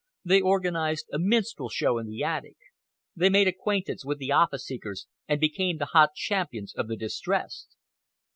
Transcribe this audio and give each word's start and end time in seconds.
They 0.25 0.41
organized 0.41 1.05
a 1.13 1.19
minstrel 1.19 1.69
show 1.69 1.99
in 1.99 2.07
the 2.07 2.23
attic; 2.23 2.57
they 3.15 3.29
made 3.29 3.47
acquaintance 3.47 4.03
with 4.03 4.17
the 4.17 4.31
office 4.31 4.65
seekers 4.65 5.05
and 5.27 5.39
became 5.39 5.77
the 5.77 5.85
hot 5.93 6.15
champions 6.15 6.73
of 6.73 6.87
the 6.87 6.97
distressed. 6.97 7.75